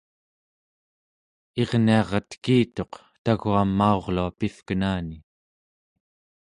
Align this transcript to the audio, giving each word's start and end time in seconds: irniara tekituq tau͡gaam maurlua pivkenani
irniara 1.61 2.19
tekituq 2.29 2.93
tau͡gaam 3.23 3.69
maurlua 3.79 4.27
pivkenani 4.39 5.17